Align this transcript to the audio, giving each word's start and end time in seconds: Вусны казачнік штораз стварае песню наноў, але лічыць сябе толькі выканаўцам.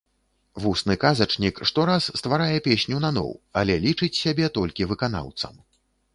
Вусны 0.61 0.95
казачнік 1.03 1.61
штораз 1.71 2.07
стварае 2.21 2.57
песню 2.69 2.95
наноў, 3.05 3.29
але 3.63 3.77
лічыць 3.85 4.11
сябе 4.23 4.45
толькі 4.59 4.91
выканаўцам. 4.95 5.55